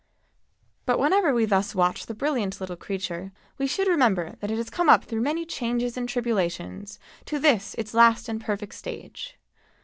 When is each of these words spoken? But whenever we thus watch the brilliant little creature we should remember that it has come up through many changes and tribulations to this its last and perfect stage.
But 0.87 0.97
whenever 0.97 1.31
we 1.31 1.45
thus 1.45 1.75
watch 1.75 2.07
the 2.07 2.15
brilliant 2.15 2.59
little 2.59 2.75
creature 2.75 3.31
we 3.59 3.67
should 3.67 3.87
remember 3.87 4.31
that 4.39 4.49
it 4.49 4.57
has 4.57 4.71
come 4.71 4.89
up 4.89 5.03
through 5.03 5.21
many 5.21 5.45
changes 5.45 5.95
and 5.95 6.09
tribulations 6.09 6.97
to 7.25 7.37
this 7.37 7.75
its 7.75 7.93
last 7.93 8.27
and 8.27 8.41
perfect 8.41 8.73
stage. 8.73 9.37